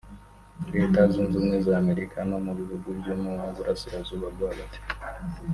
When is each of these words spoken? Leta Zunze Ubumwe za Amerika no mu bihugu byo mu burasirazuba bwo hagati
Leta 0.73 0.99
Zunze 1.11 1.35
Ubumwe 1.37 1.57
za 1.65 1.73
Amerika 1.81 2.17
no 2.29 2.37
mu 2.45 2.51
bihugu 2.59 2.87
byo 2.99 3.13
mu 3.21 3.31
burasirazuba 3.55 4.27
bwo 4.35 4.45
hagati 4.51 4.79